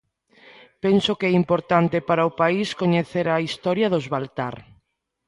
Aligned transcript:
Penso 0.83 1.11
que 1.19 1.27
é 1.31 1.33
importante 1.43 1.97
para 2.09 2.27
o 2.29 2.35
país 2.41 2.67
coñecer 2.81 3.25
a 3.29 3.43
historia 3.47 3.87
dos 3.93 4.05
Baltar. 4.13 4.55